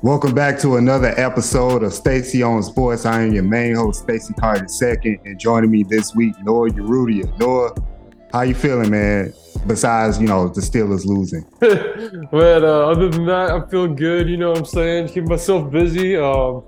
[0.00, 3.04] Welcome back to another episode of Stacey on Sports.
[3.04, 7.36] I am your main host, Stacey Carter II, and joining me this week, Noah Urrutia.
[7.36, 7.74] Noah,
[8.32, 9.34] how you feeling, man?
[9.66, 11.44] Besides, you know, the Steelers losing.
[12.30, 14.28] man, uh, other than that, I'm feeling good.
[14.28, 15.08] You know what I'm saying?
[15.08, 16.16] Keeping myself busy.
[16.16, 16.62] Um,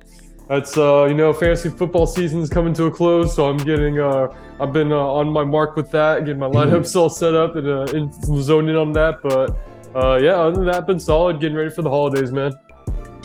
[0.49, 4.27] that's uh, you know, fantasy football season's coming to a close, so I'm getting uh,
[4.59, 7.69] I've been uh, on my mark with that, getting my lineups all set up and
[7.69, 8.13] uh, in,
[8.43, 9.23] zoning on that.
[9.23, 9.57] But
[9.95, 12.55] uh, yeah, other than that, been solid, getting ready for the holidays, man.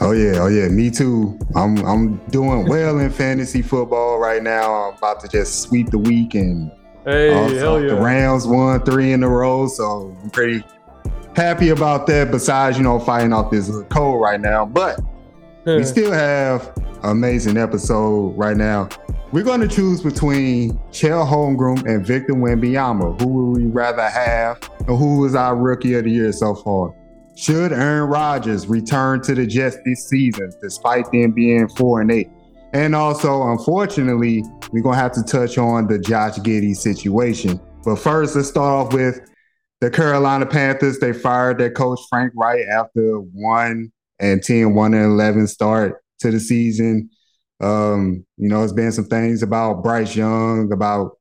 [0.02, 1.40] Oh yeah, oh yeah, me too.
[1.55, 4.90] I'm I'm doing well in fantasy football right now.
[4.90, 6.72] I'm about to just sweep the week and
[7.05, 7.95] hey, uh, hell yeah.
[7.95, 10.63] the Rams won three in a row, so I'm pretty
[11.36, 12.30] happy about that.
[12.30, 15.00] Besides, you know, fighting off this cold right now, but
[15.66, 18.89] we still have amazing episode right now.
[19.31, 23.20] We're going to choose between Chet Holmgren and Victor Wembanyama.
[23.22, 26.94] Who would we rather have, and who is our rookie of the year so far?
[27.35, 32.30] Should Aaron Rodgers return to the Jets this season, despite them being four and eight?
[32.73, 37.59] And also, unfortunately, we're gonna have to touch on the Josh Giddey situation.
[37.83, 39.19] But first, let's start off with
[39.81, 41.00] the Carolina Panthers.
[41.00, 46.31] They fired their coach Frank Reich after one and 10, 1 and 11 start to
[46.31, 47.09] the season.
[47.59, 51.17] Um, you know, it's been some things about Bryce Young, about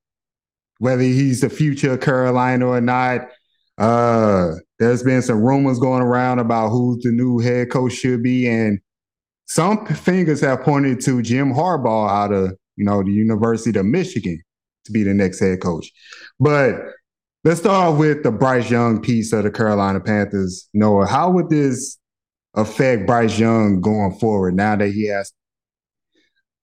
[0.78, 3.28] whether he's the future of Carolina or not.
[3.78, 4.52] Uh,
[4.84, 8.78] there's been some rumors going around about who the new head coach should be, and
[9.46, 14.42] some fingers have pointed to Jim Harbaugh out of you know the University of Michigan
[14.84, 15.90] to be the next head coach.
[16.38, 16.76] But
[17.44, 20.68] let's start off with the Bryce Young piece of the Carolina Panthers.
[20.74, 21.98] Noah, how would this
[22.54, 25.32] affect Bryce Young going forward now that he has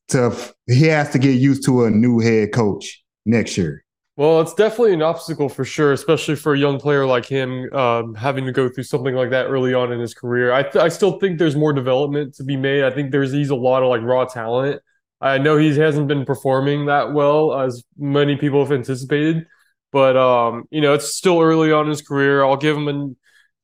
[0.10, 0.36] to
[0.68, 3.81] he has to get used to a new head coach next year?
[4.22, 8.14] Well, it's definitely an obstacle for sure, especially for a young player like him, um,
[8.14, 10.54] having to go through something like that early on in his career.
[10.54, 12.84] I, th- I still think there's more development to be made.
[12.84, 14.80] I think there's he's a lot of like raw talent.
[15.22, 19.48] I know he hasn't been performing that well as many people have anticipated,
[19.92, 22.46] but um, you know, it's still early on in his career.
[22.46, 23.18] I'll give him an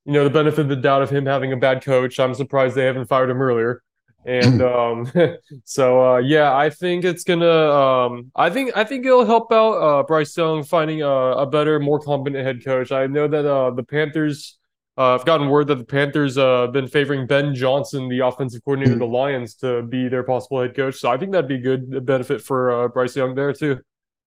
[0.06, 2.20] you know the benefit of the doubt of him having a bad coach.
[2.20, 3.84] I'm surprised they haven't fired him earlier.
[4.26, 5.12] And um,
[5.64, 7.50] so uh, yeah, I think it's gonna.
[7.50, 11.80] Um, I think I think it'll help out uh, Bryce Young finding a, a, better,
[11.80, 12.92] more competent head coach.
[12.92, 14.58] I know that uh, the Panthers.
[15.00, 18.94] Uh, I've gotten word that the Panthers uh, been favoring Ben Johnson, the offensive coordinator
[18.94, 20.96] of the Lions, to be their possible head coach.
[20.96, 23.80] So I think that'd be good benefit for uh, Bryce Young there too.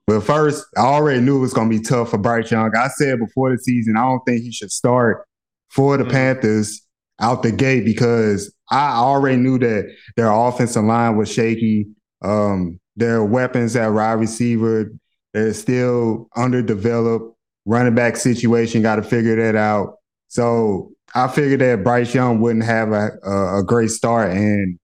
[0.07, 2.71] But first, I already knew it was going to be tough for Bryce Young.
[2.75, 5.27] I said before the season, I don't think he should start
[5.67, 6.11] for the mm-hmm.
[6.11, 6.81] Panthers
[7.21, 11.87] out the gate because I already knew that their offensive line was shaky.
[12.21, 14.91] Um, their weapons at wide receiver,
[15.33, 17.37] they're still underdeveloped.
[17.65, 19.97] Running back situation, got to figure that out.
[20.29, 24.79] So I figured that Bryce Young wouldn't have a, a, a great start, and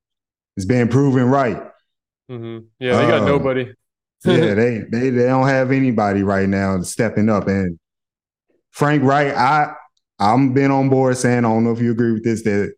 [0.56, 1.58] it's been proven right.
[2.30, 2.66] Mm-hmm.
[2.80, 3.74] Yeah, they got um, nobody.
[4.26, 7.48] yeah, they, they they don't have anybody right now stepping up.
[7.48, 7.80] And
[8.72, 9.74] Frank Reich, I
[10.20, 12.74] I'm been on board saying I don't know if you agree with this that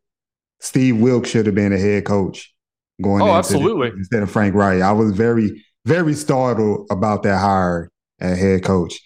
[0.60, 2.54] Steve Wilks should have been a head coach
[3.02, 3.22] going.
[3.22, 3.90] Oh, absolutely.
[3.90, 8.64] The, instead of Frank Reich, I was very very startled about that hire at head
[8.64, 9.00] coach.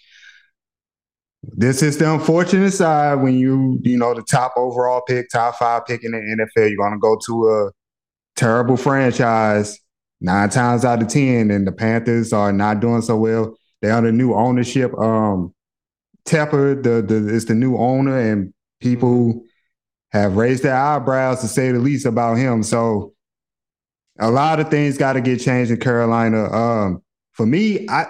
[1.42, 5.86] This is the unfortunate side when you you know the top overall pick, top five
[5.86, 6.70] pick in the NFL.
[6.70, 7.70] You're gonna go to a
[8.34, 9.78] terrible franchise
[10.20, 13.56] nine times out of ten, and the Panthers are not doing so well.
[13.82, 14.94] They're under new ownership.
[14.98, 15.53] Um,
[16.26, 19.44] Tepper, the the is the new owner, and people
[20.10, 22.62] have raised their eyebrows to say the least about him.
[22.62, 23.14] So
[24.18, 26.44] a lot of things got to get changed in Carolina.
[26.52, 27.02] Um,
[27.32, 28.06] for me, I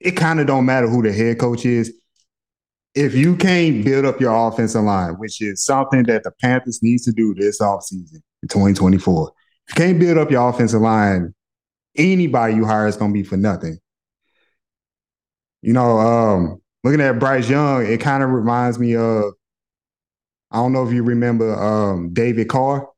[0.00, 1.92] it kind of don't matter who the head coach is.
[2.94, 7.04] If you can't build up your offensive line, which is something that the Panthers needs
[7.04, 9.32] to do this offseason in 2024,
[9.68, 11.34] if you can't build up your offensive line,
[11.96, 13.78] anybody you hire is going to be for nothing.
[15.60, 19.34] You know, um, looking at Bryce Young, it kind of reminds me of
[20.52, 22.88] I don't know if you remember um, David Carr.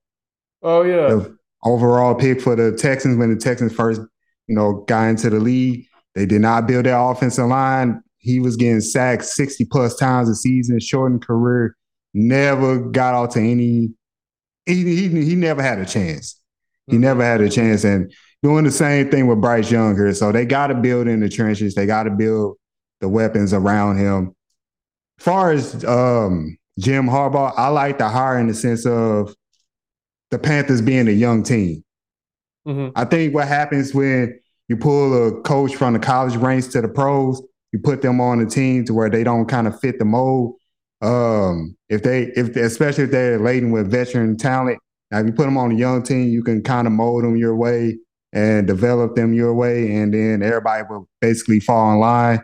[0.62, 1.08] Oh yeah.
[1.08, 4.02] The overall pick for the Texans when the Texans first,
[4.46, 5.87] you know, got into the league.
[6.14, 8.02] They did not build their offensive line.
[8.19, 11.75] He was getting sacked 60 plus times a season, shortened career,
[12.12, 13.88] never got out to any
[14.67, 16.38] he, he, he never had a chance.
[16.88, 17.02] He mm-hmm.
[17.02, 17.84] never had a chance.
[17.84, 18.12] And
[18.43, 20.12] doing the same thing with Bryce Young here.
[20.12, 21.75] So they got to build in the trenches.
[21.75, 22.58] They got to build
[23.00, 24.34] the weapons around him.
[25.18, 29.34] As far as um, Jim Harbaugh, I like the hire in the sense of
[30.30, 31.84] the Panthers being a young team.
[32.66, 32.90] Mm-hmm.
[32.96, 36.88] I think what happens when you pull a coach from the college ranks to the
[36.88, 37.42] pros,
[37.72, 40.56] you put them on a team to where they don't kind of fit the mold.
[41.00, 44.78] Um, if they, if they, especially if they're laden with veteran talent,
[45.10, 47.36] Now, if you put them on a young team, you can kind of mold them
[47.36, 47.98] your way
[48.32, 52.42] and develop them your way, and then everybody will basically fall in line.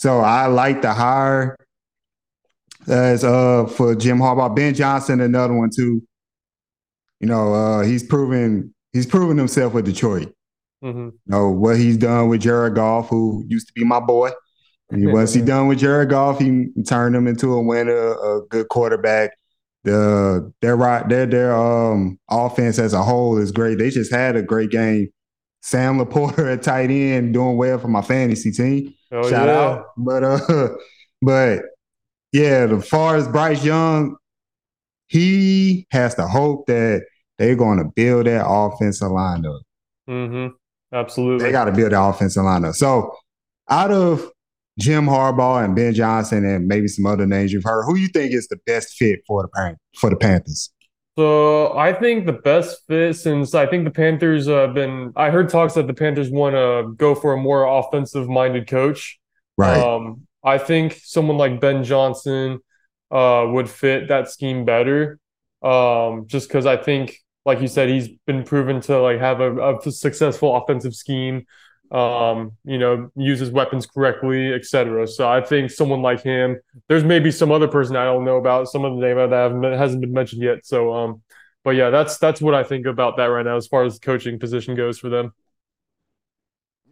[0.00, 1.58] So I like the hire
[2.88, 4.56] as uh for Jim Harbaugh.
[4.56, 6.02] Ben Johnson, another one too.
[7.20, 10.32] You know, uh, he's proven he's proven himself with Detroit.
[10.82, 11.08] Mm-hmm.
[11.08, 14.30] You know what he's done with Jared Goff, who used to be my boy.
[14.92, 18.68] And once he done with Jared Goff, he turned him into a winner, a good
[18.70, 19.30] quarterback.
[19.84, 23.78] The their right their their um offense as a whole is great.
[23.78, 25.10] They just had a great game.
[25.60, 28.94] Sam LaPorta at tight end doing well for my fantasy team.
[29.12, 29.54] Oh, Shout yeah.
[29.54, 29.86] out.
[29.96, 30.68] But uh
[31.22, 31.62] but
[32.32, 34.16] yeah, as far as Bryce Young,
[35.08, 37.04] he has to hope that
[37.38, 39.60] they're going to build that offensive lineup.
[40.08, 40.54] Mm-hmm.
[40.92, 41.46] Absolutely.
[41.46, 42.74] They got to build the offensive lineup.
[42.74, 43.12] So
[43.68, 44.30] out of
[44.78, 48.32] Jim Harbaugh and Ben Johnson and maybe some other names you've heard, who you think
[48.32, 50.70] is the best fit for the for the Panthers?
[51.20, 55.50] So I think the best fit, since I think the Panthers have been, I heard
[55.50, 59.20] talks that the Panthers want to go for a more offensive minded coach.
[59.58, 59.76] Right.
[59.76, 62.60] Um, I think someone like Ben Johnson
[63.10, 65.18] uh, would fit that scheme better.
[65.62, 69.76] Um, just because I think, like you said, he's been proven to like have a,
[69.76, 71.44] a successful offensive scheme
[71.90, 75.06] um, you know, uses weapons correctly, etc.
[75.08, 78.68] So I think someone like him, there's maybe some other person I don't know about,
[78.68, 80.64] some of the name that hasn't been mentioned yet.
[80.64, 81.22] So, um,
[81.64, 84.00] but yeah, that's that's what I think about that right now as far as the
[84.00, 85.32] coaching position goes for them.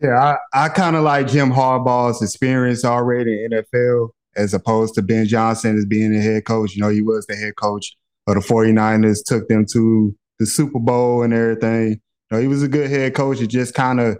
[0.02, 5.02] Yeah, I, I kind of like Jim Harbaugh's experience already in NFL as opposed to
[5.02, 6.74] Ben Johnson as being the head coach.
[6.74, 7.96] You know, he was the head coach
[8.26, 11.90] of the 49ers, took them to the Super Bowl and everything.
[11.90, 11.98] You
[12.30, 13.40] know, he was a good head coach.
[13.40, 14.18] It just kind of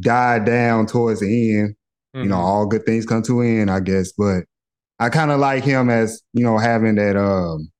[0.00, 1.70] died down towards the end.
[2.14, 2.22] Mm-hmm.
[2.22, 2.44] You know, mm-hmm.
[2.44, 4.12] all good things come to an end, I guess.
[4.12, 4.44] But
[4.98, 7.70] I kind of like him as you know having that um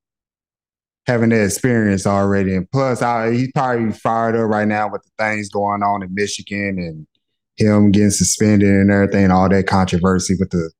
[1.06, 5.10] having that experience already, and plus I, he's probably fired up right now with the
[5.18, 7.06] things going on in Michigan and
[7.56, 10.70] him getting suspended and everything, all that controversy with the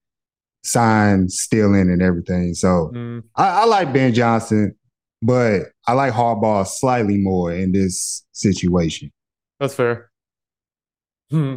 [0.63, 2.55] sign stealing and everything.
[2.55, 3.23] So mm.
[3.35, 4.75] I, I like Ben Johnson,
[5.23, 9.11] but I like Harbaugh slightly more in this situation.
[9.59, 10.08] That's fair.
[11.31, 11.57] Hmm.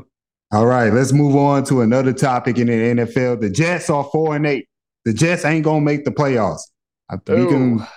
[0.53, 3.39] All right, let's move on to another topic in the NFL.
[3.39, 4.67] The Jets are four and eight.
[5.05, 6.61] The Jets ain't gonna make the playoffs.
[7.27, 7.87] We can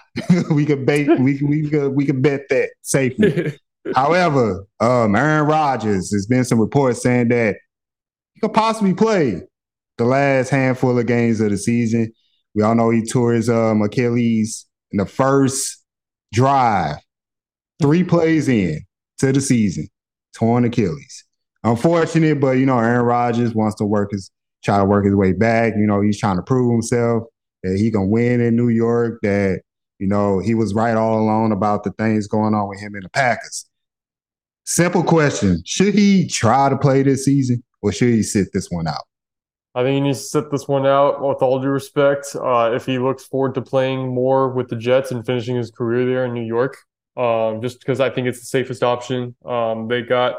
[0.54, 3.58] we can bet we we can we can bet that safely.
[3.94, 7.56] However, um, Aaron Rodgers has been some reports saying that
[8.34, 9.42] he could possibly play
[9.98, 12.12] the last handful of games of the season.
[12.54, 15.84] We all know he tore his um, Achilles in the first
[16.32, 16.96] drive,
[17.82, 18.80] three plays in
[19.18, 19.88] to the season,
[20.34, 21.23] torn Achilles
[21.64, 24.30] unfortunate, but you know, Aaron Rodgers wants to work his
[24.62, 25.74] try to work his way back.
[25.76, 27.24] You know, he's trying to prove himself
[27.62, 29.62] that he can win in New York, that,
[29.98, 33.02] you know, he was right all along about the things going on with him in
[33.02, 33.66] the Packers.
[34.64, 35.62] Simple question.
[35.64, 39.04] Should he try to play this season or should he sit this one out?
[39.74, 42.36] I think he needs to sit this one out with all due respect.
[42.36, 46.06] Uh, if he looks forward to playing more with the Jets and finishing his career
[46.06, 46.76] there in New York,
[47.16, 49.34] um, just because I think it's the safest option.
[49.44, 50.36] Um, they got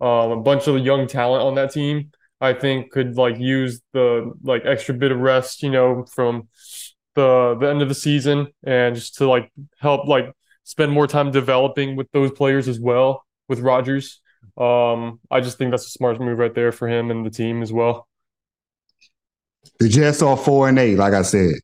[0.00, 2.10] um, a bunch of young talent on that team.
[2.40, 6.48] I think could like use the like extra bit of rest, you know, from
[7.14, 10.32] the the end of the season and just to like help like
[10.64, 14.20] spend more time developing with those players as well with Rodgers.
[14.56, 17.62] Um, I just think that's a smart move right there for him and the team
[17.62, 18.06] as well.
[19.78, 21.54] The Jets are four and eight, like I said.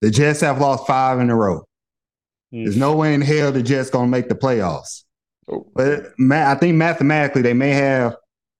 [0.00, 1.64] The Jets have lost five in a row.
[2.52, 5.04] There's no way in hell the Jets gonna make the playoffs.
[5.46, 8.16] But I think mathematically they may have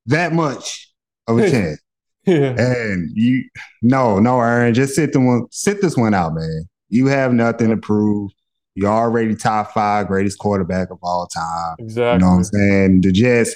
[0.07, 0.93] that much
[1.27, 1.51] of a hmm.
[1.51, 1.81] chance.
[2.27, 2.55] yeah.
[2.59, 3.45] And you
[3.83, 6.69] no, no, Aaron, just sit the one sit this one out, man.
[6.89, 8.31] You have nothing to prove.
[8.75, 11.77] You're already top five greatest quarterback of all time.
[11.79, 12.13] Exactly.
[12.13, 13.01] You know what I'm saying?
[13.03, 13.55] The Jets,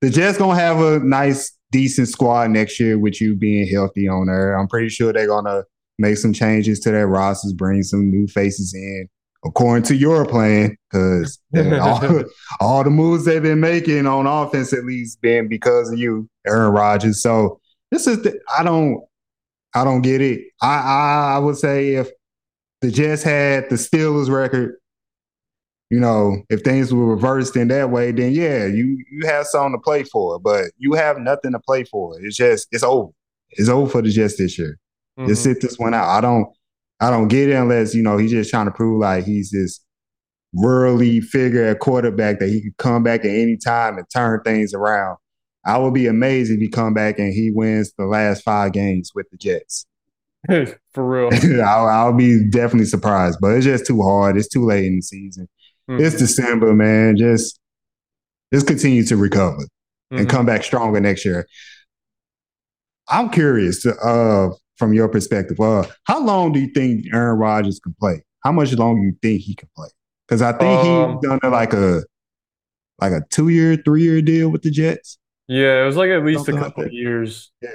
[0.00, 4.26] the Jets gonna have a nice, decent squad next year with you being healthy on
[4.26, 4.56] there.
[4.56, 5.64] I'm pretty sure they're gonna
[5.98, 9.08] make some changes to their rosters, bring some new faces in
[9.46, 12.24] according to your plan, because all,
[12.60, 16.72] all, the moves they've been making on offense, at least, been because of you, Aaron
[16.72, 17.22] Rodgers.
[17.22, 17.60] So
[17.90, 19.02] this is the, I don't
[19.74, 20.40] I don't get it.
[20.60, 22.10] I, I I would say if
[22.80, 24.76] the Jets had the Steelers record,
[25.90, 29.72] you know, if things were reversed in that way, then yeah, you you have something
[29.72, 30.38] to play for.
[30.38, 32.18] But you have nothing to play for.
[32.20, 33.12] It's just it's over.
[33.50, 34.78] It's over for the Jets this year.
[35.18, 35.28] Mm-hmm.
[35.28, 36.08] Just sit this one out.
[36.08, 36.48] I don't
[37.00, 39.80] I don't get it unless you know he's just trying to prove like he's this
[40.52, 44.72] worldly figure at quarterback that he could come back at any time and turn things
[44.72, 45.18] around.
[45.64, 49.10] I would be amazed if he come back and he wins the last five games
[49.14, 49.84] with the Jets.
[50.92, 51.30] For real,
[51.64, 54.36] I'll, I'll, be definitely surprised, but it's just too hard.
[54.36, 55.48] It's too late in the season.
[55.90, 56.04] Mm-hmm.
[56.04, 57.16] It's December, man.
[57.16, 57.58] Just
[58.54, 60.18] just continue to recover mm-hmm.
[60.18, 61.46] and come back stronger next year.
[63.08, 67.80] I'm curious to, uh, from your perspective, uh, how long do you think Aaron Rodgers
[67.80, 68.22] can play?
[68.44, 69.88] How much longer do you think he can play?
[70.26, 72.02] Because I think um, he done like a
[72.98, 75.18] like a two year, three year deal with the Jets.
[75.48, 77.52] Yeah, it was like at least Something a couple like years.
[77.62, 77.70] Yeah.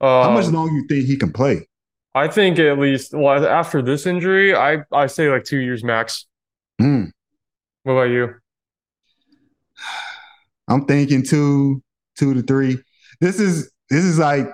[0.00, 1.66] Um, how much longer you think he can play?
[2.14, 6.26] I think at least well after this injury, I I say like two years max.
[6.80, 7.10] Mm.
[7.82, 8.34] What about you?
[10.68, 11.82] I'm thinking two,
[12.18, 12.78] two to three.
[13.20, 14.48] This is this is like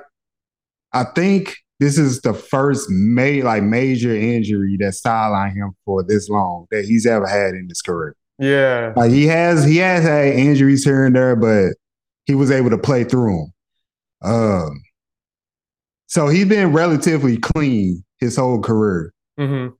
[0.92, 6.28] I think this is the first ma- like major injury that sidelined him for this
[6.28, 8.14] long that he's ever had in his career.
[8.38, 8.92] Yeah.
[8.94, 11.74] Like he has he has had injuries here and there, but
[12.24, 13.50] he was able to play through
[14.22, 14.30] them.
[14.30, 14.82] Um
[16.06, 19.12] so he's been relatively clean his whole career.
[19.40, 19.74] Mm-hmm.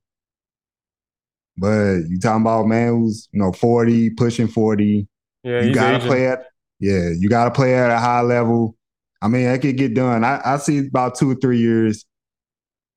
[1.55, 5.07] But you talking about man who's you know 40, pushing 40.
[5.43, 6.07] Yeah, you gotta aging.
[6.07, 6.47] play at
[6.81, 8.75] yeah, you gotta play at a high level.
[9.23, 10.23] I mean, I could get done.
[10.23, 12.05] I, I see about two or three years.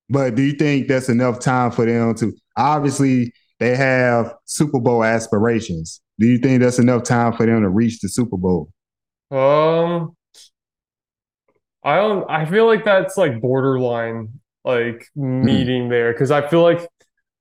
[0.09, 5.03] But do you think that's enough time for them to obviously they have Super Bowl
[5.03, 6.01] aspirations?
[6.19, 8.69] Do you think that's enough time for them to reach the Super Bowl?
[9.31, 10.17] Um
[11.83, 15.45] I don't I feel like that's like borderline like hmm.
[15.45, 16.89] meeting there because I feel like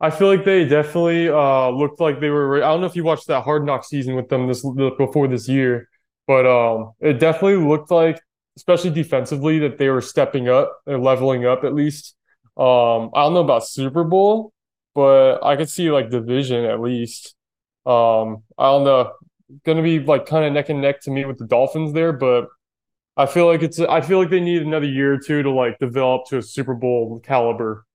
[0.01, 2.57] I feel like they definitely uh, looked like they were.
[2.57, 4.61] I don't know if you watched that Hard Knock season with them this
[4.97, 5.87] before this year,
[6.27, 8.19] but um, it definitely looked like,
[8.57, 12.15] especially defensively, that they were stepping up, they're leveling up at least.
[12.57, 14.53] Um, I don't know about Super Bowl,
[14.93, 17.35] but I could see like division at least.
[17.85, 19.12] Um, I don't know,
[19.63, 22.13] going to be like kind of neck and neck to me with the Dolphins there,
[22.13, 22.47] but
[23.17, 23.79] I feel like it's.
[23.79, 26.74] I feel like they need another year or two to like develop to a Super
[26.74, 27.85] Bowl caliber.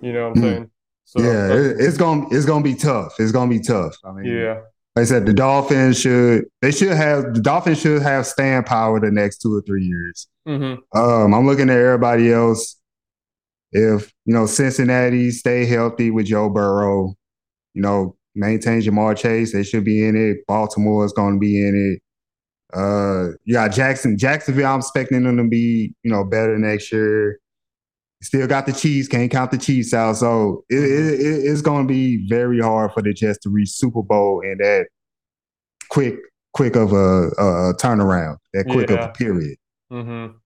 [0.00, 0.48] You know what I'm hmm.
[0.48, 0.70] saying?
[1.04, 3.14] So yeah, it's gonna it's gonna be tough.
[3.18, 3.96] It's gonna be tough.
[4.04, 4.60] I mean, yeah.
[4.98, 8.98] Like I said, the Dolphins should they should have the Dolphins should have stand power
[8.98, 10.26] the next two or three years.
[10.48, 10.98] Mm-hmm.
[10.98, 12.74] Um, I'm looking at everybody else.
[13.70, 17.14] If you know Cincinnati stay healthy with Joe Burrow,
[17.74, 20.44] you know maintain Ja'Marr Chase, they should be in it.
[20.48, 22.76] Baltimore is going to be in it.
[22.76, 24.66] Uh, you got Jackson, Jacksonville.
[24.66, 27.38] I'm expecting them to be you know better next year.
[28.20, 30.14] Still got the Chiefs, can't count the Chiefs out.
[30.14, 34.02] So it, it, it's going to be very hard for the Jets to reach Super
[34.02, 34.88] Bowl in that
[35.88, 36.16] quick,
[36.52, 38.96] quick of a, a turnaround, that quick yeah.
[38.96, 39.56] of a period.
[39.92, 40.36] Mm-hmm.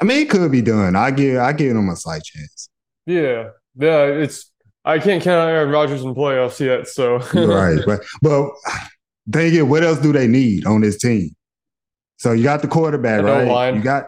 [0.00, 0.96] I mean, it could be done.
[0.96, 2.68] I give I give them a slight chance.
[3.06, 4.04] Yeah, yeah.
[4.04, 4.50] It's
[4.84, 6.88] I can't count on Aaron Rodgers in playoffs yet.
[6.88, 8.50] So right, but but
[9.28, 11.34] dang it, what else do they need on this team?
[12.18, 13.48] So you got the quarterback, an right?
[13.48, 13.76] O-line.
[13.76, 14.04] You got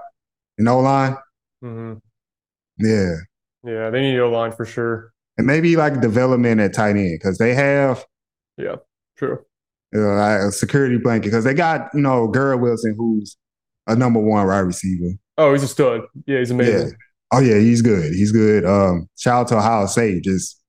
[0.59, 1.17] an O line.
[1.63, 1.99] Mm-hmm.
[2.79, 3.15] Yeah.
[3.65, 5.13] Yeah, they need O line for sure.
[5.37, 8.05] And maybe like development at tight end because they have.
[8.57, 8.77] Yeah,
[9.17, 9.45] true.
[9.95, 13.37] Uh, a security blanket because they got you know Garrett Wilson who's
[13.87, 15.15] a number one wide receiver.
[15.39, 16.03] Oh, he's a stud.
[16.27, 16.89] Yeah, he's amazing.
[16.89, 16.95] Yeah.
[17.33, 18.13] Oh yeah, he's good.
[18.13, 18.65] He's good.
[18.65, 20.61] Um, shout out to Ohio State, just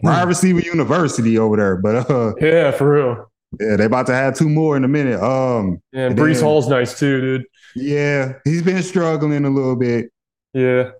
[0.00, 0.08] hmm.
[0.08, 1.76] wide receiver university over there.
[1.76, 3.32] But uh, yeah, for real.
[3.60, 5.22] Yeah, they about to have two more in a minute.
[5.22, 7.44] Um, yeah, and Breece then, Hall's nice too, dude.
[7.74, 10.10] Yeah, he's been struggling a little bit.
[10.54, 10.92] Yeah,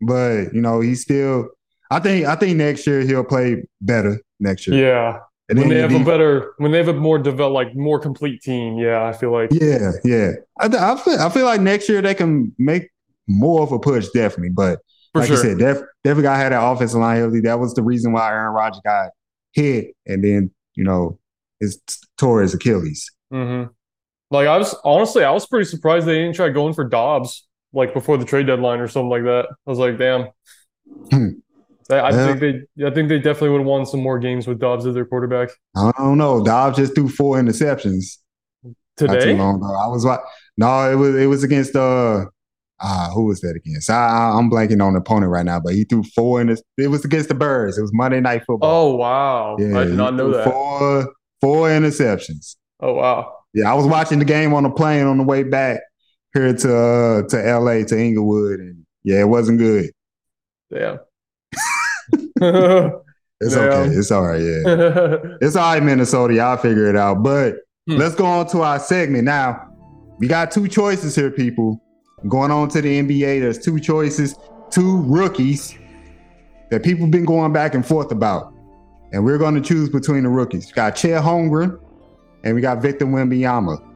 [0.00, 1.48] but you know, he's still.
[1.90, 4.86] I think I think next year he'll play better next year.
[4.86, 5.18] Yeah.
[5.48, 8.40] And when they have a better, when they have a more developed, like more complete
[8.40, 9.50] team, yeah, I feel like.
[9.52, 10.30] Yeah, yeah.
[10.60, 12.88] I, I feel I feel like next year they can make
[13.26, 14.50] more of a push, definitely.
[14.50, 14.78] But
[15.12, 15.36] For like sure.
[15.38, 17.40] you said, def, definitely got had that offensive line healthy.
[17.40, 19.10] That was the reason why Aaron Rodgers got
[19.52, 21.18] hit, and then you know,
[21.58, 21.80] his
[22.16, 23.10] tore his Achilles.
[23.32, 23.70] Mm-hmm.
[24.30, 27.94] Like I was honestly, I was pretty surprised they didn't try going for Dobbs like
[27.94, 29.46] before the trade deadline or something like that.
[29.66, 30.28] I was like, damn.
[31.10, 31.28] Hmm.
[31.90, 32.26] I, yeah.
[32.26, 34.94] think they, I think they definitely would have won some more games with Dobbs as
[34.94, 35.50] their quarterback.
[35.76, 36.44] I don't know.
[36.44, 38.18] Dobbs just threw four interceptions
[38.96, 39.14] today.
[39.14, 39.74] Not too long ago.
[39.74, 40.20] I was like,
[40.56, 42.26] no, it was it was against uh,
[42.80, 43.90] ah, who was that against?
[43.90, 46.62] I, I'm blanking on the opponent right now, but he threw four in this.
[46.76, 47.76] It was against the Birds.
[47.76, 48.70] It was Monday Night Football.
[48.70, 49.56] Oh wow!
[49.58, 50.44] Yeah, I did not know that.
[50.44, 52.56] Four four interceptions.
[52.78, 53.34] Oh wow!
[53.52, 55.80] Yeah, I was watching the game on the plane on the way back
[56.32, 59.90] here to uh, to LA to Inglewood, and yeah, it wasn't good.
[60.70, 60.98] Yeah.
[63.40, 63.86] it's okay.
[63.94, 64.40] It's all right.
[64.40, 66.38] Yeah, it's all right, Minnesota.
[66.40, 67.22] I'll figure it out.
[67.22, 67.56] But
[67.88, 67.96] hmm.
[67.96, 69.68] let's go on to our segment now.
[70.18, 71.82] We got two choices here, people.
[72.28, 74.34] Going on to the NBA, there's two choices,
[74.70, 75.78] two rookies
[76.70, 78.52] that people been going back and forth about.
[79.12, 80.66] And we're going to choose between the rookies.
[80.66, 81.80] We got Chet Holmgren
[82.44, 83.89] and we got Victor Wembanyama.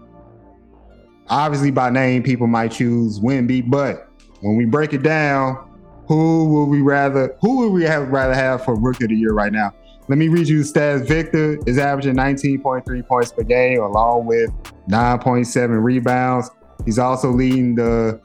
[1.29, 5.71] Obviously, by name, people might choose Wemby, but when we break it down,
[6.07, 7.37] who would we rather?
[7.41, 9.73] Who would we have rather have for Rookie of the Year right now?
[10.09, 11.07] let me read you the stats.
[11.07, 14.51] Victor is averaging 19.3 points per game, along with
[14.89, 16.51] 9.7 rebounds.
[16.85, 18.21] He's also leading the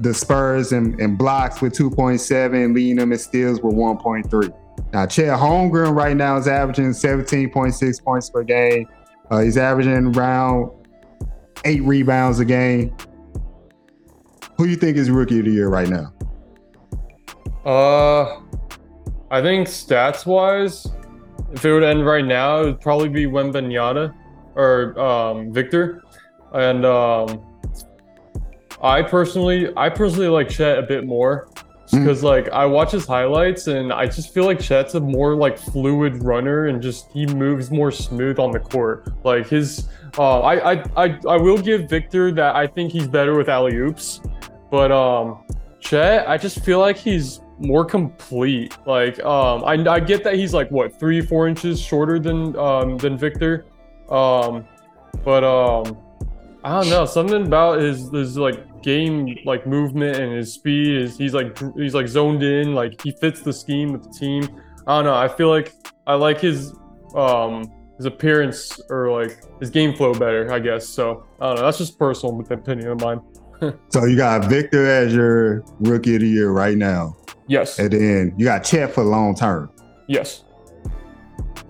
[0.00, 4.54] the Spurs in, blocks with 2.7, leading them in steals with 1.3.
[4.92, 8.86] Now, Chet Holmgren right now is averaging 17.6 points per game.
[9.30, 10.70] Uh, he's averaging around
[11.64, 12.94] eight rebounds a game.
[14.56, 16.12] Who you think is rookie of the year right now?
[17.64, 18.40] Uh,
[19.30, 20.86] I think stats wise,
[21.52, 24.14] if it would end right now, it would probably be Wembanyama
[24.54, 26.02] or um, Victor.
[26.52, 27.42] And um,
[28.80, 31.48] I personally, I personally like Chet a bit more
[31.94, 32.24] because mm.
[32.24, 36.22] like I watch his highlights and I just feel like Chet's a more like fluid
[36.22, 39.08] runner and just he moves more smooth on the court.
[39.24, 43.36] Like his, uh, I, I, I, I will give Victor that I think he's better
[43.36, 44.20] with alley oops,
[44.70, 45.44] but um,
[45.80, 48.76] Chet, I just feel like he's more complete.
[48.86, 52.98] Like um, I, I get that he's like what three, four inches shorter than um
[52.98, 53.66] than Victor,
[54.08, 54.66] um,
[55.24, 55.96] but um,
[56.64, 61.16] I don't know something about his his like game like movement and his speed is
[61.16, 64.44] he's like he's like zoned in like he fits the scheme with the team.
[64.86, 65.72] I don't know i feel like
[66.06, 66.74] i like his
[67.14, 71.62] um his appearance or like his game flow better i guess so i don't know
[71.62, 73.20] that's just personal opinion of mine.
[73.88, 77.16] So you got victor as your rookie of the year right now.
[77.46, 77.78] Yes.
[77.78, 79.70] And then you got chet for long term.
[80.06, 80.44] Yes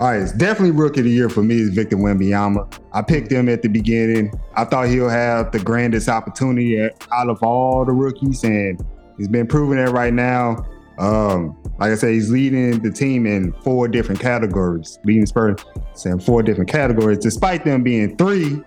[0.00, 2.80] all right, it's definitely rookie of the year for me is Victor Wembanyama.
[2.92, 4.32] I picked him at the beginning.
[4.54, 6.80] I thought he'll have the grandest opportunity
[7.12, 8.84] out of all the rookies, and
[9.16, 10.66] he's been proving that right now.
[10.98, 15.64] Um, like I said, he's leading the team in four different categories, leading Spurs
[16.04, 18.60] in four different categories, despite them being three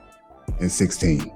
[0.62, 1.34] and sixteen.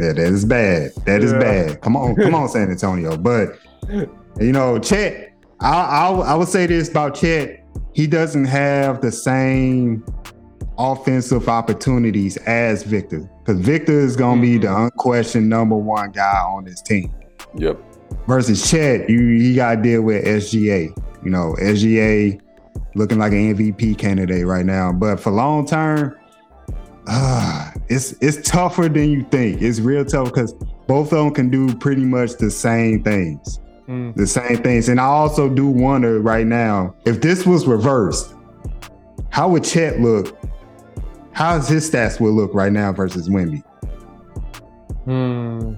[0.00, 0.92] Yeah, that is bad.
[1.06, 1.38] That is yeah.
[1.38, 1.80] bad.
[1.80, 3.16] Come on, come on, San Antonio.
[3.16, 3.56] But
[3.88, 7.59] you know, Chet, I, I, I would say this about Chet
[7.92, 10.04] he doesn't have the same
[10.78, 14.60] offensive opportunities as Victor because Victor is going to mm-hmm.
[14.60, 17.12] be the unquestioned number one guy on this team.
[17.56, 17.78] Yep.
[18.26, 20.96] Versus Chet, you you got to deal with SGA.
[21.22, 22.40] You know, SGA
[22.94, 24.92] looking like an MVP candidate right now.
[24.92, 26.16] But for long term,
[27.06, 29.62] uh, it's it's tougher than you think.
[29.62, 30.54] It's real tough because
[30.86, 34.14] both of them can do pretty much the same things mm.
[34.14, 34.88] the same things.
[34.88, 38.34] And I also do wonder right now if this was reversed,
[39.30, 40.36] how would Chet look?
[41.32, 43.62] How's his stats will look right now versus Wemby?
[45.04, 45.74] Hmm.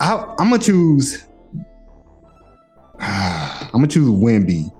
[0.00, 1.24] I, am gonna choose.
[2.98, 4.72] I'm gonna choose Wemby,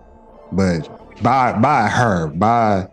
[0.53, 2.89] but by by her by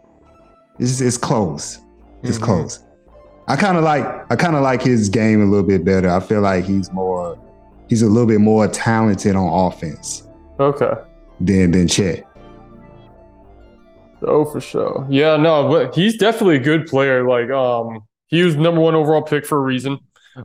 [0.80, 1.80] it's it's close.
[2.24, 2.46] It's mm-hmm.
[2.46, 2.84] close.
[3.48, 6.10] I kind of like I kind of like his game a little bit better.
[6.10, 7.40] I feel like he's more
[7.90, 10.28] he's a little bit more talented on offense.
[10.60, 10.92] Okay.
[11.40, 12.24] Than than Chet.
[14.24, 15.06] Oh, for sure.
[15.10, 17.28] Yeah, no, but he's definitely a good player.
[17.28, 20.00] Like, um, he was number one overall pick for a reason.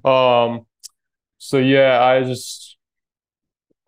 [0.04, 0.66] Um,
[1.38, 2.76] so yeah, I just,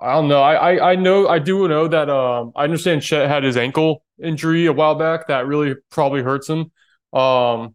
[0.00, 0.40] I don't know.
[0.42, 2.08] I, I, I know, I do know that.
[2.08, 6.48] Um, I understand Chet had his ankle injury a while back that really probably hurts
[6.48, 6.72] him.
[7.12, 7.74] Um,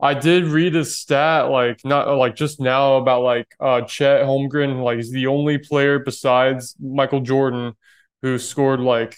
[0.00, 4.82] I did read a stat like not like just now about like uh Chet Holmgren
[4.82, 7.74] like he's the only player besides Michael Jordan
[8.22, 9.16] who scored like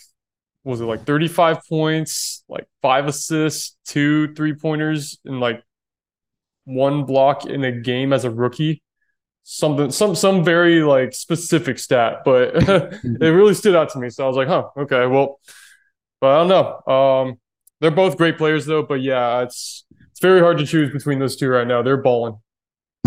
[0.64, 5.62] was it like 35 points, like five assists, two three pointers, and like
[6.64, 8.83] one block in a game as a rookie.
[9.45, 14.11] Something some some very like specific stat, but it really stood out to me.
[14.11, 15.40] So I was like, huh, okay, well,
[16.21, 16.95] but I don't know.
[16.95, 17.35] Um
[17.81, 19.85] they're both great players though, but yeah, it's
[20.22, 21.82] very hard to choose between those two right now.
[21.82, 22.38] They're balling.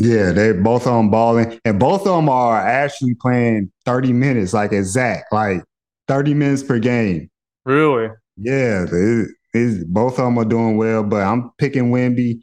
[0.01, 4.73] Yeah, they're both on balling, and both of them are actually playing thirty minutes, like
[4.73, 5.63] exact, like
[6.08, 7.30] thirty minutes per game.
[7.65, 8.10] Really?
[8.38, 12.41] Yeah, it, it, both of them are doing well, but I'm picking Wemby.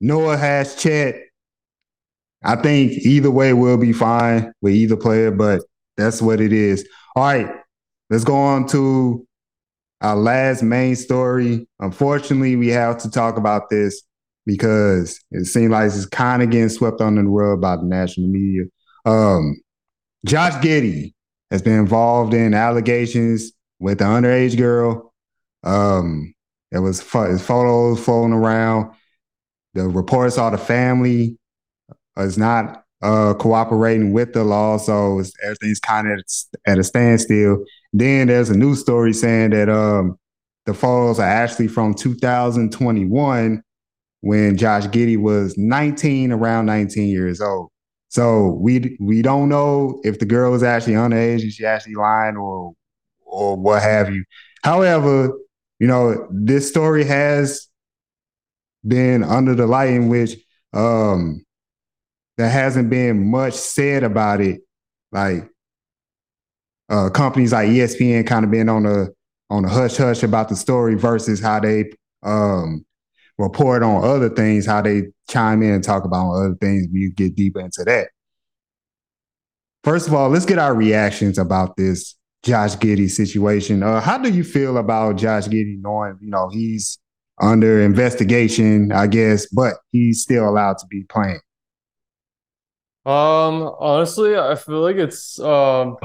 [0.00, 1.16] Noah has Chet.
[2.42, 5.60] I think either way will be fine with either player, but
[5.98, 6.88] that's what it is.
[7.14, 7.50] All right,
[8.08, 9.26] let's go on to
[10.00, 11.68] our last main story.
[11.80, 14.02] Unfortunately, we have to talk about this
[14.46, 18.28] because it seems like it's kind of getting swept under the rug by the national
[18.28, 18.62] media.
[19.04, 19.56] Um,
[20.24, 21.14] Josh Giddey
[21.50, 25.12] has been involved in allegations with the underage girl.
[25.64, 26.32] Um,
[26.70, 28.92] there was photos floating around.
[29.74, 31.38] The reports are the family
[32.16, 36.24] is not uh, cooperating with the law, so everything's kind of
[36.66, 37.64] at a standstill.
[37.92, 40.18] Then there's a news story saying that um,
[40.64, 43.62] the photos are actually from 2021
[44.20, 47.70] when Josh Giddey was 19, around 19 years old.
[48.08, 52.36] So we we don't know if the girl was actually underage, is she actually lying
[52.36, 52.72] or
[53.24, 54.24] or what have you.
[54.62, 55.32] However,
[55.78, 57.68] you know, this story has
[58.86, 60.36] been under the light in which
[60.72, 61.44] um
[62.38, 64.62] there hasn't been much said about it.
[65.12, 65.50] Like
[66.88, 69.08] uh companies like ESPN kind of been on a
[69.50, 71.90] on a hush hush about the story versus how they
[72.22, 72.85] um
[73.38, 77.10] report on other things, how they chime in and talk about other things when you
[77.10, 78.08] get deeper into that.
[79.84, 83.82] First of all, let's get our reactions about this Josh Giddey situation.
[83.82, 86.98] Uh, how do you feel about Josh Giddey knowing, you know, he's
[87.40, 91.40] under investigation, I guess, but he's still allowed to be playing?
[93.04, 95.96] Um, honestly, I feel like it's um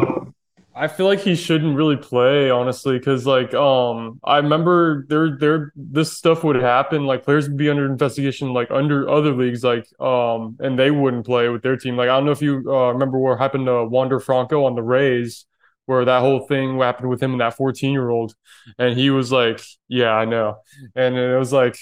[0.74, 5.74] I feel like he shouldn't really play, honestly, because like um I remember there there
[5.76, 9.86] this stuff would happen, like players would be under investigation like under other leagues, like
[10.00, 11.98] um and they wouldn't play with their team.
[11.98, 14.84] Like I don't know if you uh, remember what happened to Wander Franco on the
[14.84, 15.46] Rays
[15.88, 18.34] where that whole thing happened with him and that 14 year old.
[18.80, 20.58] And he was like, Yeah, I know.
[20.96, 21.76] And it was like,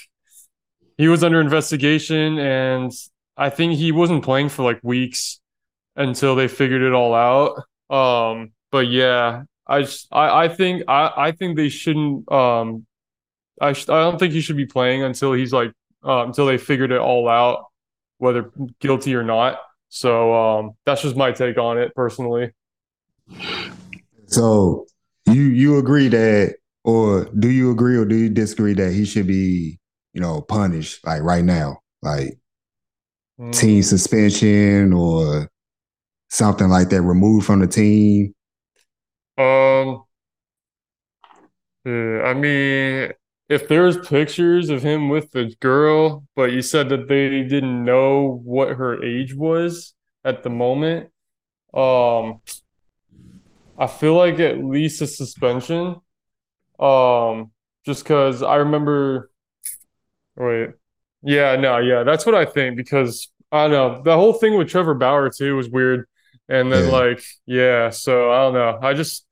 [0.97, 2.38] he was under investigation.
[2.39, 2.91] And
[3.38, 5.39] I think he wasn't playing for like weeks
[5.95, 7.63] until they figured it all out.
[7.95, 12.86] Um, but yeah, I, just, I, I think, I, I think they shouldn't, um,
[13.62, 15.71] I, sh- I don't think he should be playing until he's like,
[16.05, 17.65] uh, until they figured it all out,
[18.17, 19.60] whether guilty or not.
[19.89, 22.51] So um, that's just my take on it personally.
[24.27, 24.86] So
[25.25, 29.27] you you agree that, or do you agree or do you disagree that he should
[29.27, 29.79] be,
[30.13, 32.38] you know, punished like right now, like
[33.39, 33.51] mm.
[33.51, 35.49] team suspension or
[36.29, 38.34] something like that, removed from the team?
[39.39, 40.04] Um.
[41.86, 43.13] Yeah, I mean,
[43.47, 48.41] if there's pictures of him with the girl, but you said that they didn't know
[48.43, 51.10] what her age was at the moment,
[51.73, 52.41] um,
[53.78, 55.95] I feel like at least a suspension.
[56.80, 57.52] Um,
[57.86, 59.32] just because I remember.
[60.36, 60.69] Wait,
[61.23, 64.69] yeah, no, yeah, that's what I think because I don't know the whole thing with
[64.69, 66.08] Trevor Bauer too was weird,
[66.47, 66.91] and then yeah.
[66.91, 68.80] like yeah, so I don't know.
[68.82, 69.25] I just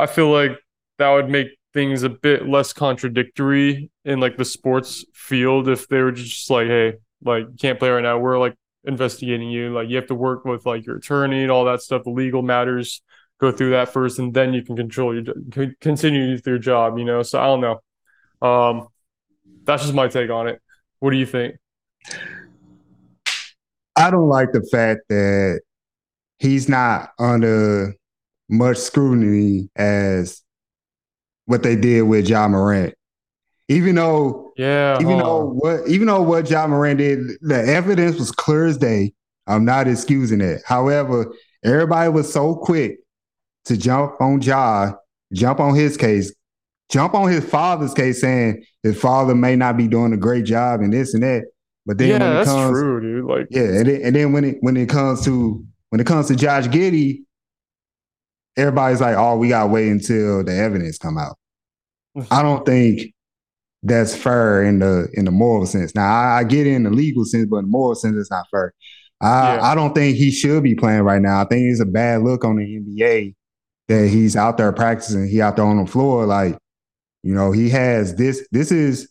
[0.00, 0.58] I feel like
[0.98, 6.00] that would make things a bit less contradictory in like the sports field if they
[6.00, 8.18] were just like, hey, like you can't play right now.
[8.18, 9.72] We're like investigating you.
[9.72, 12.42] Like you have to work with like your attorney and all that stuff, the legal
[12.42, 13.02] matters
[13.40, 15.34] go through that first, and then you can control your
[15.80, 16.98] continue your job.
[16.98, 18.46] You know, so I don't know.
[18.46, 18.88] Um,
[19.64, 20.60] that's just my take on it.
[21.00, 21.56] What do you think?
[23.96, 25.60] I don't like the fact that
[26.38, 27.94] he's not under
[28.50, 30.42] much scrutiny as
[31.46, 32.94] what they did with Ja Morant.
[33.68, 35.22] Even though, yeah, even huh.
[35.22, 39.14] though what, even though what Ja Morant did, the evidence was clear as day.
[39.46, 40.62] I'm not excusing it.
[40.64, 41.32] However,
[41.64, 42.98] everybody was so quick
[43.66, 44.92] to jump on Ja,
[45.32, 46.34] jump on his case,
[46.90, 50.80] jump on his father's case, saying his father may not be doing a great job
[50.80, 51.44] and this and that.
[51.86, 53.24] But then yeah, when it that's comes, true, dude.
[53.24, 56.28] Like yeah, and then, and then when it when it comes to when it comes
[56.28, 57.20] to Josh Giddey,
[58.60, 61.36] everybody's like, "Oh, we gotta wait until the evidence come out."
[62.30, 63.14] I don't think
[63.82, 65.94] that's fair in the in the moral sense.
[65.94, 68.30] Now I, I, get it in the legal sense, but in the moral sense, it's
[68.30, 68.74] not fair.
[69.20, 69.62] I, yeah.
[69.62, 71.40] I don't think he should be playing right now.
[71.40, 73.34] I think it's a bad look on the NBA
[73.88, 76.56] that he's out there practicing, he out there on the floor, like,
[77.22, 79.10] you know, he has this, this is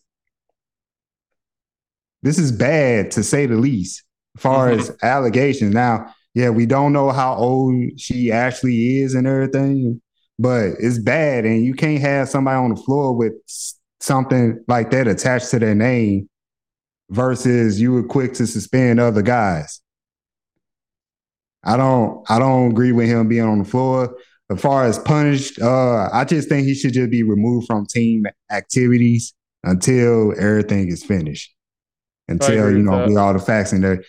[2.21, 4.03] this is bad to say the least,
[4.35, 4.79] as far mm-hmm.
[4.79, 5.73] as allegations.
[5.73, 10.02] Now, yeah, we don't know how old she actually is and everything,
[10.38, 11.46] but it's bad.
[11.46, 13.34] And you can't have somebody on the floor with
[14.00, 16.30] something like that attached to their name
[17.10, 19.82] versus you were quick to suspend other guys.
[21.63, 24.15] I don't I don't agree with him being on the floor
[24.50, 28.26] as far as punished, uh, I just think he should just be removed from team
[28.52, 31.54] activities until everything is finished.
[32.28, 34.04] Until you know, be all the facts in there.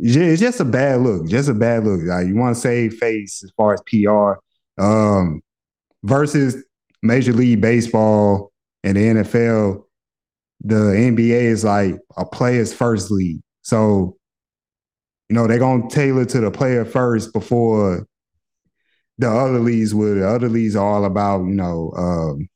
[0.00, 1.28] It's just a bad look.
[1.28, 2.00] Just a bad look.
[2.02, 4.40] Like you want to save face as far as PR.
[4.82, 5.42] Um,
[6.02, 6.64] versus
[7.02, 8.52] Major League Baseball
[8.84, 9.84] and the NFL,
[10.60, 13.40] the NBA is like a player's first league.
[13.62, 14.16] So,
[15.28, 18.06] you know, they're gonna tailor to the player first before
[19.18, 22.48] the other leagues would the other leagues are all about you know um,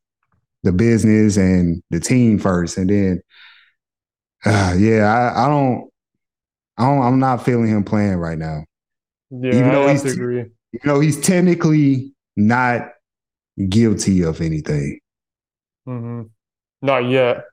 [0.63, 3.23] the business and the team first, and then
[4.45, 5.89] uh, yeah, I, I, don't,
[6.79, 8.65] I don't, I'm not feeling him playing right now.
[9.31, 10.45] Yeah, even though I he's, agree.
[10.73, 12.91] You know, he's technically not
[13.69, 15.01] guilty of anything.
[15.89, 16.23] Mm-hmm.
[16.83, 17.45] Not yet.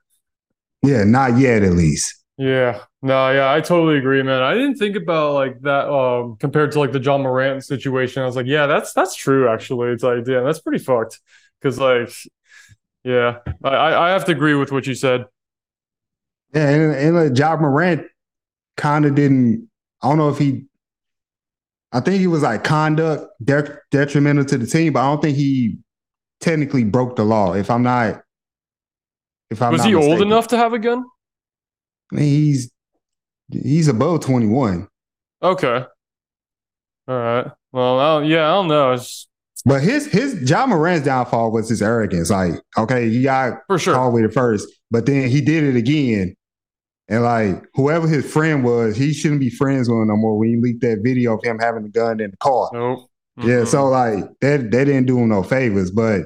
[0.82, 2.22] Yeah, not yet, at least.
[2.36, 2.80] Yeah.
[3.00, 4.42] No, yeah, I totally agree, man.
[4.42, 8.22] I didn't think about like that um compared to like the Ja Morant situation.
[8.22, 9.90] I was like, yeah, that's that's true actually.
[9.90, 11.20] It's like, yeah, that's pretty fucked.
[11.62, 12.10] Cause like
[13.04, 15.26] Yeah, I, I have to agree with what you said.
[16.54, 18.06] Yeah, and, and uh, Ja Morant
[18.76, 19.68] kind of didn't.
[20.02, 20.64] I don't know if he.
[21.92, 25.36] I think he was like conduct de- detrimental to the team, but I don't think
[25.36, 25.78] he
[26.40, 27.54] technically broke the law.
[27.54, 28.22] If I'm not,
[29.50, 30.12] if I'm was he mistaken.
[30.12, 31.04] old enough to have a gun?
[32.12, 32.70] I mean, he's
[33.50, 34.88] he's above 21.
[35.42, 35.84] Okay.
[37.06, 37.50] All right.
[37.72, 38.92] Well, I yeah, I don't know.
[38.92, 39.28] It's,
[39.64, 42.30] but his his Ja Morant's downfall was his arrogance.
[42.30, 45.76] Like, okay, he got for sure called with it first, but then he did it
[45.76, 46.36] again.
[47.08, 50.48] And like whoever his friend was, he shouldn't be friends with him no more when
[50.48, 52.70] he leaked that video of him having a gun in the car.
[52.72, 53.10] Nope.
[53.38, 53.48] Mm-hmm.
[53.48, 56.22] Yeah, so like that they, didn't do him no favors, but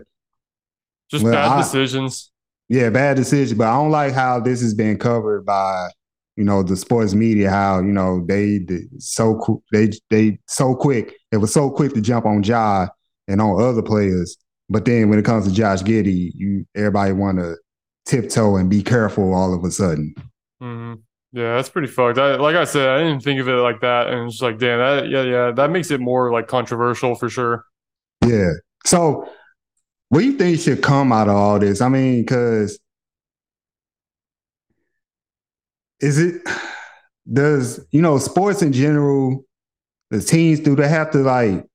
[1.11, 2.31] just bad I, decisions.
[2.69, 3.57] Yeah, bad decisions.
[3.57, 5.89] But I don't like how this has been covered by
[6.37, 7.51] you know the sports media.
[7.51, 11.15] How you know they, they so they they so quick.
[11.33, 12.89] It was so quick to jump on Ja
[13.27, 14.37] and on other players.
[14.69, 17.57] But then when it comes to Josh Giddey, you everybody want to
[18.05, 20.15] tiptoe and be careful all of a sudden.
[20.63, 20.95] Mm-hmm.
[21.33, 22.19] Yeah, that's pretty fucked.
[22.19, 24.79] I, like I said, I didn't think of it like that, and it's like, damn,
[24.79, 27.65] that yeah, yeah, that makes it more like controversial for sure.
[28.27, 28.53] Yeah.
[28.87, 29.29] So,
[30.09, 31.83] what do you think should come out of all this?
[31.83, 32.79] I mean, because
[36.01, 36.43] is it
[37.31, 39.45] does you know sports in general,
[40.11, 41.67] the teams do they have to like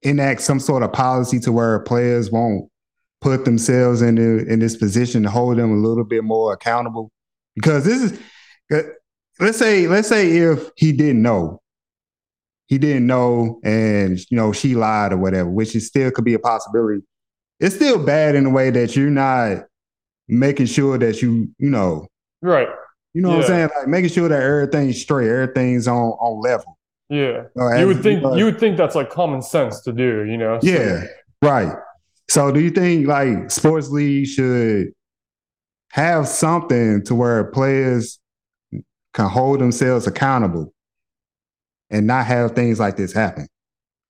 [0.00, 2.70] enact some sort of policy to where players won't
[3.26, 7.10] put themselves in the, in this position to hold them a little bit more accountable?
[7.56, 8.20] Because this is
[8.72, 8.88] uh,
[9.40, 11.60] let's say let's say if he didn't know.
[12.68, 16.34] He didn't know and you know she lied or whatever which is still could be
[16.34, 17.02] a possibility.
[17.58, 19.66] It's still bad in the way that you're not
[20.28, 22.06] making sure that you you know.
[22.42, 22.68] Right.
[23.12, 23.36] You know yeah.
[23.36, 23.70] what i'm saying?
[23.76, 26.78] Like making sure that everything's straight everything's on on level.
[27.08, 27.44] Yeah.
[27.58, 30.60] Uh, you would think you would think that's like common sense to do you know?
[30.60, 30.68] So.
[30.68, 31.04] yeah
[31.42, 31.76] right
[32.28, 34.92] so do you think like sports league should
[35.90, 38.18] have something to where players
[39.14, 40.74] can hold themselves accountable
[41.90, 43.46] and not have things like this happen?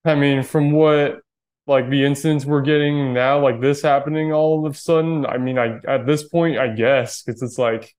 [0.05, 1.21] I mean, from what
[1.67, 5.59] like the incidents we're getting now, like this happening all of a sudden, I mean,
[5.59, 7.95] I at this point, I guess, because it's like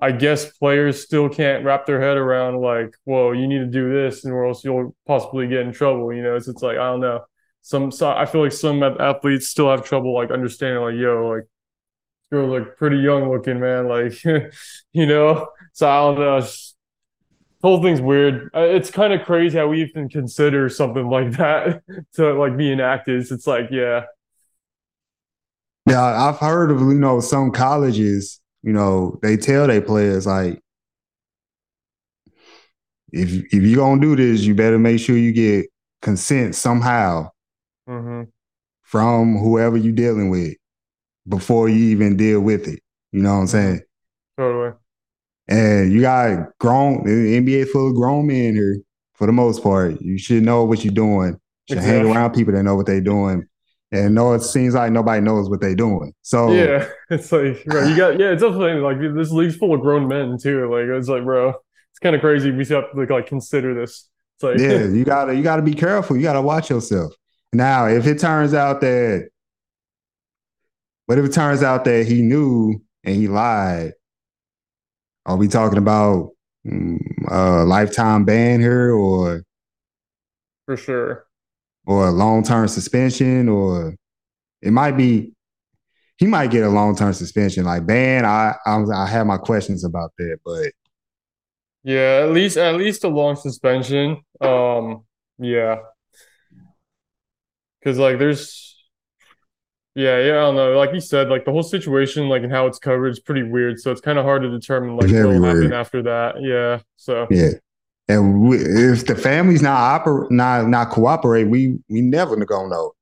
[0.00, 3.92] I guess players still can't wrap their head around like, well, you need to do
[3.92, 6.12] this, and or else you'll possibly get in trouble.
[6.12, 7.20] You know, it's, it's like I don't know
[7.62, 11.44] some so I feel like some athletes still have trouble like understanding like yo like
[12.30, 14.22] you're like pretty young looking man like
[14.92, 15.48] you know?
[15.72, 16.46] So I don't know
[17.62, 18.50] whole thing's weird.
[18.54, 21.82] Uh, it's kind of crazy how we even consider something like that
[22.14, 23.30] to like be enacted.
[23.30, 24.04] It's like yeah.
[25.88, 30.60] Yeah I've heard of you know some colleges you know they tell their players like
[33.12, 35.66] if if you're gonna do this you better make sure you get
[36.00, 37.28] consent somehow
[37.88, 38.22] mm-hmm.
[38.82, 40.54] from whoever you're dealing with
[41.28, 42.80] before you even deal with it.
[43.12, 43.50] You know what I'm mm-hmm.
[43.50, 43.80] saying?
[44.38, 44.72] Totally.
[45.48, 48.78] And you got grown, the NBA full of grown men here
[49.14, 50.00] for the most part.
[50.00, 51.32] You should know what you're doing.
[51.32, 52.08] You should exactly.
[52.08, 53.46] hang around people that know what they're doing.
[53.90, 56.14] And no, it seems like nobody knows what they're doing.
[56.22, 59.82] So yeah, it's like bro, you got yeah, it's definitely like this league's full of
[59.82, 60.70] grown men too.
[60.72, 62.50] Like it's like, bro, it's kind of crazy.
[62.50, 64.08] We have to like consider this.
[64.36, 66.16] It's like yeah, you gotta you gotta be careful.
[66.16, 67.12] You gotta watch yourself.
[67.52, 69.28] Now, if it turns out that,
[71.06, 73.92] what if it turns out that he knew and he lied?
[75.26, 76.30] Are we talking about
[76.66, 79.44] mm, a lifetime ban here, or
[80.66, 81.26] for sure,
[81.86, 83.94] or a long term suspension, or
[84.62, 85.32] it might be
[86.16, 87.64] he might get a long term suspension.
[87.64, 90.72] Like ban, I, I I have my questions about that, but
[91.84, 94.22] yeah, at least at least a long suspension.
[94.40, 95.04] Um,
[95.38, 95.80] yeah,
[97.82, 98.76] because like there's
[99.94, 100.72] yeah yeah i don't know.
[100.72, 103.80] Like you said like the whole situation like and how it's covered is pretty weird
[103.80, 107.26] so it's kind of hard to determine like what will happen after that yeah so.
[107.30, 107.50] Yeah.
[108.08, 112.92] And we, if the family's not oper- not not cooperate we we never gonna know.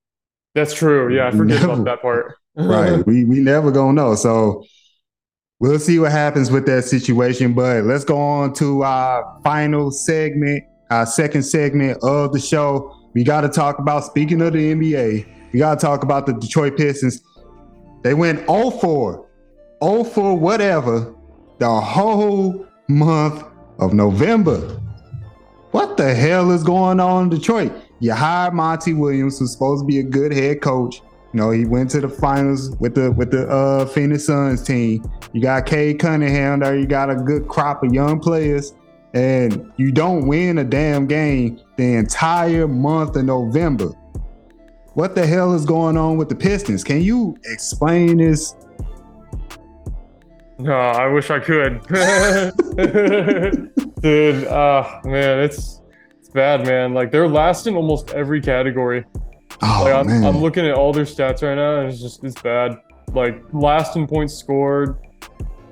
[0.55, 2.35] That's true yeah i forget never, about that part.
[2.57, 4.65] Right we we never gonna know so
[5.61, 10.65] we'll see what happens with that situation but let's go on to our final segment
[10.91, 15.53] our second segment of the show we got to talk about, speaking of the NBA,
[15.53, 17.23] we got to talk about the Detroit Pistons.
[18.03, 19.27] They went 0 4,
[19.83, 21.15] 0 4 whatever,
[21.59, 23.45] the whole month
[23.79, 24.81] of November.
[25.73, 27.73] What the hell is going on in Detroit?
[28.01, 31.03] You hired Monty Williams, who's supposed to be a good head coach.
[31.33, 35.05] You know, he went to the finals with the with the uh, Phoenix Suns team.
[35.33, 36.77] You got Cade Cunningham there.
[36.77, 38.73] You got a good crop of young players
[39.15, 43.91] and you don't win a damn game the entire month of November.
[44.95, 46.85] what the hell is going on with the Pistons?
[46.85, 48.55] Can you explain this?
[50.59, 51.81] No, I wish I could.
[54.03, 55.81] Dude, ah, man, it's
[56.19, 56.93] it's bad, man.
[56.93, 59.05] Like they're last in almost every category.
[59.63, 62.23] Oh Like I'm, man, I'm looking at all their stats right now, and it's just
[62.25, 62.79] it's bad.
[63.15, 64.99] Like last in points scored.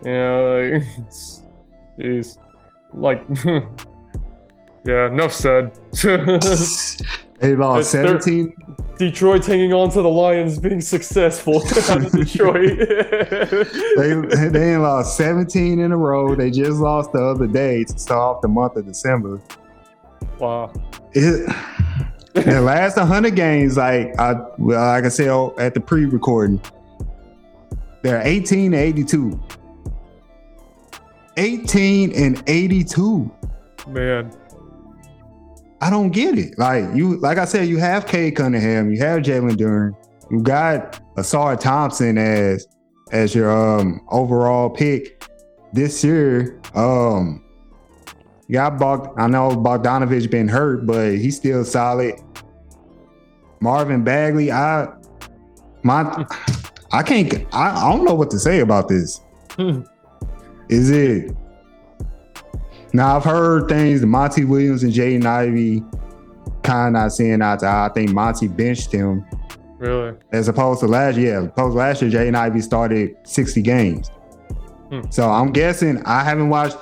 [0.05, 1.43] You know, like it's,
[1.99, 2.39] jeez.
[2.93, 3.25] Like,
[4.85, 5.79] yeah, enough said.
[7.41, 8.55] they lost 17.
[8.99, 11.61] Detroit's hanging on to the Lions being successful
[12.13, 12.79] Detroit.
[12.79, 16.35] They they ain't lost 17 in a row.
[16.35, 19.41] They just lost the other day to start off the month of December.
[20.41, 20.73] wow.
[21.13, 21.49] It,
[22.35, 26.61] the last 100 games, like I well, like I said at the pre-recording,
[28.03, 29.41] they're 18 to 82.
[31.39, 33.31] 18 and 82.
[33.87, 34.31] Man.
[35.81, 36.59] I don't get it.
[36.59, 39.95] Like you, like I said, you have Cade Cunningham, you have Jalen Duren,
[40.31, 42.67] you got Ausar Thompson as
[43.13, 45.25] as your um overall pick
[45.73, 46.61] this year.
[46.75, 47.45] Um,
[48.49, 49.15] you got Bog.
[49.17, 52.15] I know Bogdanovic been hurt, but he's still solid.
[53.61, 54.89] Marvin Bagley, I
[55.85, 56.27] my
[56.91, 57.33] I can't.
[57.53, 59.21] I, I don't know what to say about this.
[60.69, 61.35] Is it?
[62.93, 64.05] Now I've heard things.
[64.05, 65.83] Monty Williams and Jaden Ivey
[66.63, 67.87] kind of not seeing eye to eye.
[67.87, 69.25] I think Monty benched him
[69.79, 70.17] really?
[70.33, 71.39] as opposed to last year.
[71.39, 74.11] As opposed last year, Jaden Ivey started 60 games.
[74.91, 75.03] Hmm.
[75.11, 76.77] So I'm guessing I haven't watched.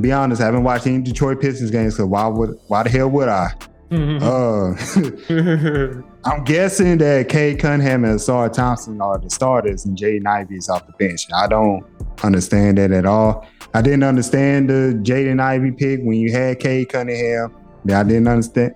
[0.00, 1.96] Be honest, I haven't watched any Detroit Pistons games.
[1.96, 2.58] So why would?
[2.68, 3.52] Why the hell would I?
[3.90, 4.74] Uh,
[6.24, 10.68] I'm guessing that Cade Cunningham and Ausar Thompson are the starters and Jaden Ivey is
[10.68, 11.26] off the bench.
[11.32, 11.84] I don't
[12.24, 13.46] understand that at all.
[13.74, 17.54] I didn't understand the Jaden Ivey pick when you had Cade Cunningham.
[17.84, 18.74] I didn't understand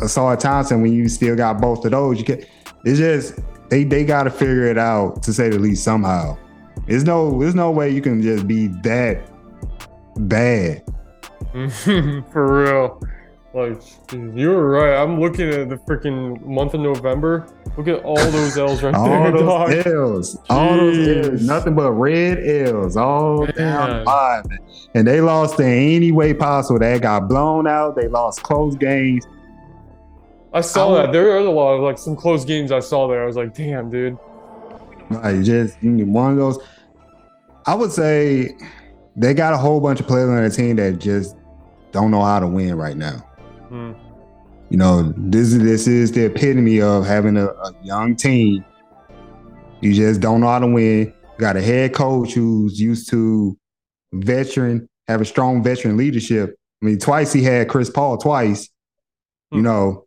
[0.00, 2.18] Ausar Thompson when you still got both of those.
[2.18, 2.44] You can,
[2.84, 3.38] it's just
[3.70, 6.36] they they got to figure it out to say the least somehow.
[6.86, 9.30] There's no there's no way you can just be that
[10.16, 10.82] bad.
[12.32, 13.00] For real.
[13.54, 13.80] Like,
[14.12, 15.00] you were right.
[15.00, 17.46] I'm looking at the freaking month of November.
[17.76, 19.86] Look at all those L's right all there, those dog.
[19.86, 21.46] L's, all those L's, Jeez.
[21.46, 24.04] nothing but red L's all down the Man.
[24.04, 24.42] line.
[24.48, 24.58] man.
[24.94, 26.80] And they lost in any way possible.
[26.80, 27.94] They got blown out.
[27.94, 29.24] They lost close games.
[30.52, 31.12] I saw I that.
[31.12, 33.22] There are a lot of like some close games I saw there.
[33.22, 34.18] I was like, damn, dude.
[35.10, 36.58] Like just one of those.
[37.66, 38.56] I would say
[39.14, 41.36] they got a whole bunch of players on their team that just
[41.92, 43.24] don't know how to win right now.
[43.74, 43.92] Hmm.
[44.70, 48.64] You know, this is this is the epitome of having a, a young team.
[49.80, 51.06] You just don't know how to win.
[51.08, 53.58] You got a head coach who's used to
[54.12, 56.54] veteran, have a strong veteran leadership.
[56.82, 58.68] I mean, twice he had Chris Paul twice.
[59.50, 59.64] You Hmm.
[59.64, 60.04] know,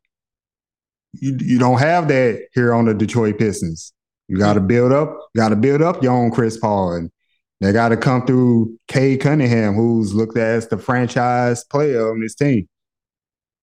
[1.19, 3.91] you, you don't have that here on the Detroit Pistons.
[4.29, 7.11] You got to build up, you got to build up your own Chris Paul, and
[7.59, 12.21] they got to come through Cade Cunningham, who's looked at as the franchise player on
[12.21, 12.67] this team.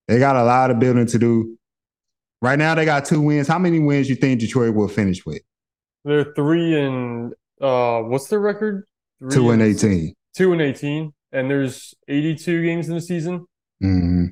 [0.09, 1.59] They got a lot of building to do.
[2.43, 3.49] Right now, they got two wins.
[3.49, 5.41] How many wins you think Detroit will finish with?
[6.05, 8.85] They're three and uh, what's their record?
[9.19, 10.15] Three Two and eighteen.
[10.37, 13.47] Two and eighteen, and there's 82 games in the season.
[13.81, 14.27] hmm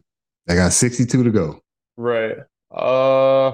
[0.46, 1.60] They got sixty-two to go.
[1.96, 2.36] Right.
[2.70, 3.52] Uh,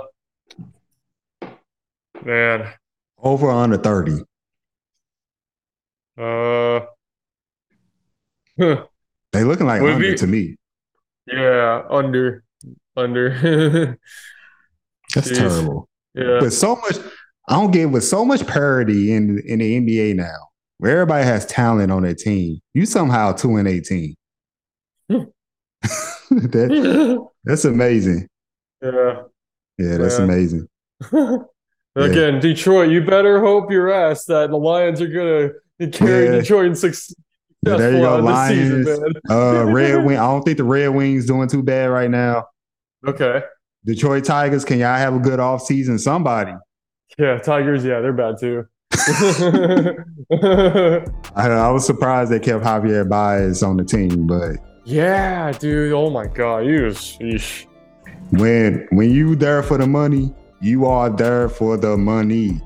[2.25, 2.73] man.
[3.23, 4.23] Over under thirty.
[6.17, 6.81] Uh,
[8.59, 8.85] huh.
[9.33, 10.57] They looking like Would under be- to me.
[11.33, 12.43] Yeah, under,
[12.97, 13.31] under.
[15.15, 15.37] That's Jeez.
[15.39, 15.89] terrible.
[16.15, 16.41] yeah.
[16.41, 16.97] With so much,
[17.49, 20.37] I don't get with so much parity in in the NBA now,
[20.79, 22.61] where everybody has talent on their team.
[22.75, 24.15] You somehow two and eighteen.
[26.31, 28.29] That, that's amazing.
[28.83, 29.23] yeah.
[29.79, 30.25] Yeah, that's Yeah.
[30.25, 30.69] amazing.
[31.97, 36.33] Again, Detroit, you better hope your ass that the Lions are gonna carry Yeah.
[36.41, 37.15] Detroit in six.
[37.63, 39.17] There you go, successful out of this season, Lions.
[39.31, 40.17] Uh, Red Wing.
[40.17, 42.47] I don't think the Red Wings doing too bad right now.
[43.07, 43.43] Okay.
[43.85, 45.99] Detroit Tigers, can y'all have a good off season?
[45.99, 46.53] Somebody.
[47.19, 48.67] Yeah, Tigers, yeah, they're bad too.
[50.31, 55.93] I, I was surprised they kept Javier Baez on the team, but yeah, dude.
[55.93, 57.67] Oh my god, he was sheesh.
[58.31, 62.61] when when you there for the money, you are there for the money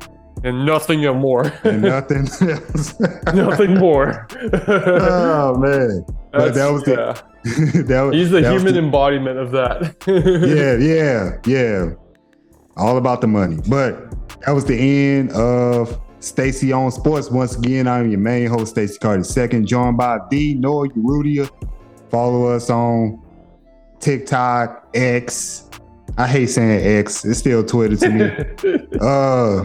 [0.45, 1.47] and nothing more.
[1.64, 2.99] and nothing else.
[3.34, 4.26] nothing more.
[4.68, 7.82] oh man, but that was the- yeah.
[7.82, 9.97] that was, He's the human embodiment of that.
[10.07, 11.95] yeah, yeah, yeah.
[12.76, 13.59] All about the money.
[13.68, 14.11] But
[14.47, 17.30] that was the end of Stacey on Sports.
[17.30, 21.51] Once again, I'm your main host, Stacey Carter second, joined by the Noah Urudia.
[22.11, 23.20] Follow us on
[24.01, 25.70] TikTok, X,
[26.18, 27.24] I hate saying X.
[27.24, 28.88] It's still Twitter to me.
[29.01, 29.64] uh,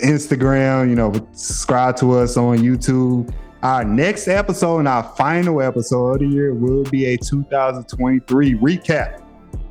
[0.00, 0.88] Instagram.
[0.88, 3.32] You know, subscribe to us on YouTube.
[3.62, 9.20] Our next episode and our final episode of the year will be a 2023 recap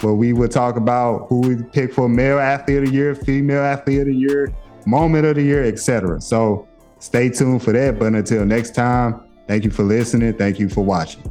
[0.02, 3.62] where we will talk about who we pick for male athlete of the year, female
[3.62, 4.54] athlete of the year,
[4.86, 6.22] moment of the year, etc.
[6.22, 6.68] So
[7.00, 8.00] stay tuned for that.
[8.00, 10.34] But until next time, thank you for listening.
[10.38, 11.22] Thank you for watching.